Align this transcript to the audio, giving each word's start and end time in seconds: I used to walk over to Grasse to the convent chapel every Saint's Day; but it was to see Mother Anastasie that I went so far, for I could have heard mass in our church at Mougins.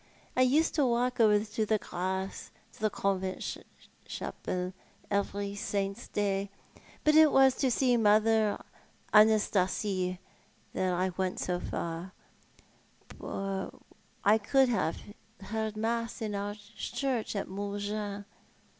I 0.35 0.41
used 0.41 0.73
to 0.73 0.85
walk 0.87 1.19
over 1.19 1.45
to 1.45 1.77
Grasse 1.77 2.49
to 2.73 2.79
the 2.79 2.89
convent 2.89 3.55
chapel 4.05 4.73
every 5.11 5.53
Saint's 5.53 6.07
Day; 6.07 6.49
but 7.03 7.13
it 7.13 7.31
was 7.31 7.53
to 7.57 7.69
see 7.69 7.97
Mother 7.97 8.57
Anastasie 9.13 10.17
that 10.73 10.91
I 10.91 11.09
went 11.17 11.39
so 11.39 11.59
far, 11.59 12.13
for 13.19 13.79
I 14.25 14.39
could 14.39 14.69
have 14.69 14.97
heard 15.39 15.77
mass 15.77 16.19
in 16.19 16.33
our 16.33 16.55
church 16.55 17.35
at 17.35 17.47
Mougins. 17.47 18.25